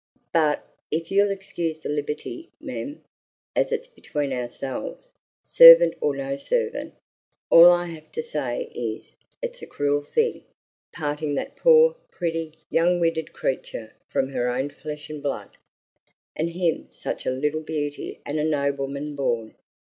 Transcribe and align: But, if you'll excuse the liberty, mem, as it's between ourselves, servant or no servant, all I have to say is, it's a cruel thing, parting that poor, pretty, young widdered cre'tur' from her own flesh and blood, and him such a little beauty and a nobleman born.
But, 0.33 0.67
if 0.89 1.11
you'll 1.11 1.29
excuse 1.29 1.79
the 1.79 1.89
liberty, 1.89 2.49
mem, 2.59 3.03
as 3.55 3.71
it's 3.71 3.87
between 3.87 4.33
ourselves, 4.33 5.11
servant 5.45 5.93
or 6.01 6.15
no 6.15 6.37
servant, 6.37 6.95
all 7.51 7.69
I 7.69 7.85
have 7.85 8.11
to 8.13 8.23
say 8.23 8.71
is, 8.73 9.15
it's 9.43 9.61
a 9.61 9.67
cruel 9.67 10.01
thing, 10.01 10.43
parting 10.91 11.35
that 11.35 11.55
poor, 11.55 11.97
pretty, 12.09 12.53
young 12.71 12.99
widdered 12.99 13.31
cre'tur' 13.31 13.91
from 14.09 14.29
her 14.29 14.49
own 14.49 14.71
flesh 14.71 15.07
and 15.11 15.21
blood, 15.21 15.51
and 16.35 16.49
him 16.49 16.89
such 16.89 17.27
a 17.27 17.29
little 17.29 17.61
beauty 17.61 18.21
and 18.25 18.39
a 18.39 18.43
nobleman 18.43 19.15
born. 19.15 19.53